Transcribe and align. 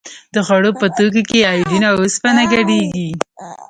د 0.33 0.35
خوړو 0.45 0.71
په 0.81 0.85
توکو 0.95 1.21
کې 1.29 1.39
ایوډین 1.51 1.83
او 1.89 1.95
اوسپنه 2.03 2.43
ګډیږي؟ 2.53 3.09